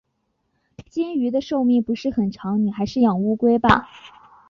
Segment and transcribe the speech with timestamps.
[0.89, 3.87] 金鱼的寿命不是很长，你还是养乌龟吧。